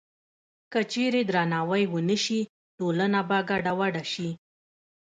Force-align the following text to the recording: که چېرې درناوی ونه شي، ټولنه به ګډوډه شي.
که 0.71 0.79
چېرې 0.91 1.21
درناوی 1.29 1.83
ونه 1.93 2.17
شي، 2.23 2.41
ټولنه 2.77 3.19
به 3.29 3.37
ګډوډه 3.49 4.03
شي. 4.13 4.29